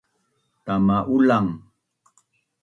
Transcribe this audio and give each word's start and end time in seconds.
tama 0.65 0.97
Ulang 1.13 1.49